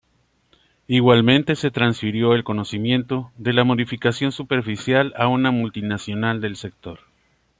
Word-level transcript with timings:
Igualmente 0.87 1.55
se 1.55 1.69
transfirió 1.69 2.33
el 2.33 2.43
conocimiento 2.43 3.31
de 3.37 3.53
la 3.53 3.63
modificación 3.63 4.31
superficial 4.31 5.13
a 5.15 5.27
una 5.27 5.51
multinacional 5.51 6.41
del 6.41 6.55
sector. 6.55 7.01